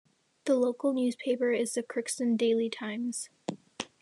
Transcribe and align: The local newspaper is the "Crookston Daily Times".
The 0.45 0.55
local 0.55 0.93
newspaper 0.93 1.51
is 1.51 1.73
the 1.75 1.83
"Crookston 1.83 2.35
Daily 2.35 2.71
Times". 2.71 3.29